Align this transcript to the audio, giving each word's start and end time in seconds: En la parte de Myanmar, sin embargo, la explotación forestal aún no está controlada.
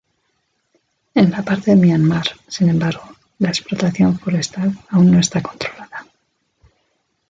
En 1.13 1.29
la 1.29 1.43
parte 1.43 1.69
de 1.69 1.77
Myanmar, 1.77 2.25
sin 2.47 2.69
embargo, 2.69 3.03
la 3.37 3.49
explotación 3.49 4.17
forestal 4.17 4.73
aún 4.89 5.11
no 5.11 5.19
está 5.19 5.43
controlada. 5.43 6.07